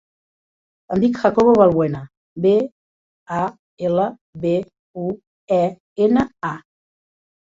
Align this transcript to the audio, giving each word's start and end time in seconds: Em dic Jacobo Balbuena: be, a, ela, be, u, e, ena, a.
Em 0.93 1.01
dic 1.01 1.17
Jacobo 1.25 1.51
Balbuena: 1.57 1.99
be, 2.45 2.53
a, 3.39 3.41
ela, 3.89 4.07
be, 4.47 4.55
u, 5.03 5.13
e, 5.59 5.61
ena, 6.07 6.25
a. 6.51 6.55